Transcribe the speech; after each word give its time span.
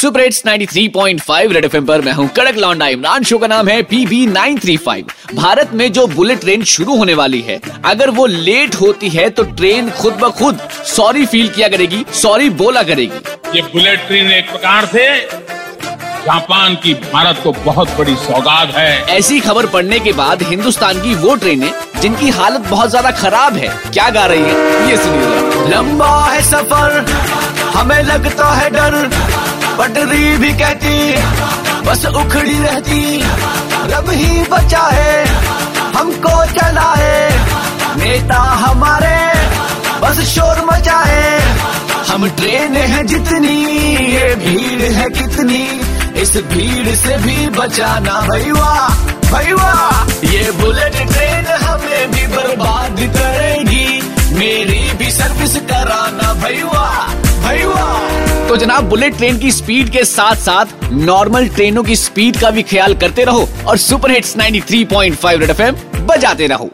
Super 0.00 0.20
hits 0.20 0.42
93.5 0.46 1.52
red 1.52 1.64
FM 1.64 1.86
पर 1.86 2.00
मैं 2.02 2.12
हूँ 2.12 2.26
कड़क 2.36 2.56
लौंडा 2.58 2.86
इमरान। 2.88 3.24
शो 3.24 3.38
का 3.38 3.46
नाम 3.46 3.68
है 3.68 3.82
पीबी 3.82 4.26
935 4.26 5.34
भारत 5.34 5.72
में 5.74 5.92
जो 5.92 6.06
बुलेट 6.08 6.40
ट्रेन 6.40 6.62
शुरू 6.64 6.96
होने 6.96 7.14
वाली 7.14 7.40
है 7.40 7.60
अगर 7.86 8.10
वो 8.10 8.24
लेट 8.26 8.74
होती 8.74 9.08
है 9.08 9.28
तो 9.30 9.42
ट्रेन 9.52 9.90
खुद 9.92 10.14
ब 10.22 10.30
खुद 10.38 10.60
सॉरी 10.86 11.26
फील 11.26 11.48
किया 11.48 11.68
करेगी 11.68 12.04
सॉरी 12.12 12.48
बोला 12.62 12.82
करेगी। 12.82 13.56
ये 13.56 13.62
बुलेट 13.64 14.06
ट्रेन 14.06 14.30
एक 14.30 14.50
प्रकार 14.50 14.86
से 14.86 15.04
जापान 16.24 16.74
की 16.76 16.94
भारत 16.94 17.40
को 17.44 17.52
बहुत 17.64 17.90
बड़ी 17.98 18.16
सौगात 18.18 18.74
है। 18.76 18.90
ऐसी 19.18 19.40
खबर 19.40 19.66
पढ़ने 19.66 19.98
के 20.00 20.12
बाद 20.14 20.42
हिंदुस्तान 20.44 21.02
की 21.02 21.14
वो 21.16 21.34
ट्रेनें 21.36 21.70
जिनकी 22.00 22.30
हालत 22.30 22.68
बहुत 22.70 22.90
ज़्यादा 22.90 23.10
खराब 23.20 23.56
है 23.56 23.68
क्या 23.92 24.08
गा 24.10 24.26
रही 24.26 24.42
है? 24.42 24.88
ये 24.90 24.96
सुनिए 24.96 25.70
लंबा 25.70 26.12
है 26.24 26.42
सफ़र 26.50 26.98
हमें 27.76 28.02
लगता 28.04 28.50
है 28.52 28.70
डर 28.70 29.49
पटरी 29.78 30.36
भी 30.38 30.52
कहती, 30.52 30.96
बस 31.86 32.06
उखड़ी 32.06 32.58
रहती। 32.58 33.22
रब 33.92 34.10
ही 34.10 34.42
बचा 34.42 34.82
है, 34.92 35.26
हमको 35.96 36.44
चलाए 36.52 37.30
नेता 37.96 38.40
हमारे, 38.64 39.18
बस 40.00 40.20
शोर 40.34 40.64
मचाए 40.64 41.40
हम 42.08 42.28
ट्रेन 42.30 42.76
है 42.76 43.02
जितनी, 43.04 43.56
ये 44.12 44.34
भीड़ 44.34 44.92
है 44.92 45.08
कितनी। 45.10 45.64
इस 46.20 46.36
भीड़ 46.36 46.94
से 46.96 47.16
भी 47.18 47.48
बचाना 47.48 48.20
भैया 48.20 48.72
भैया। 49.32 50.06
ये 50.24 50.50
बुलेट 50.50 50.96
ट्रेन 51.12 51.46
हमें 51.62 52.10
भी 52.10 52.26
बर्बाद 52.26 52.96
करेगी। 53.16 53.86
मेरी 54.34 54.92
भी 54.92 55.10
सर्विस 55.10 55.56
कराना 55.56 56.32
भैया। 56.34 56.79
तो 58.50 58.56
जनाब 58.56 58.84
बुलेट 58.84 59.16
ट्रेन 59.16 59.38
की 59.38 59.50
स्पीड 59.52 59.90
के 59.90 60.02
साथ 60.04 60.36
साथ 60.36 60.66
नॉर्मल 60.92 61.46
ट्रेनों 61.48 61.82
की 61.84 61.96
स्पीड 61.96 62.36
का 62.36 62.50
भी 62.50 62.62
ख्याल 62.62 62.94
करते 62.94 63.24
रहो 63.24 63.46
और 63.68 63.76
सुपर 63.76 64.10
हिट्स 64.10 64.36
93.5 64.36 65.38
रेड 65.40 65.50
एफएम 65.50 65.76
बजाते 66.06 66.46
रहो। 66.46 66.70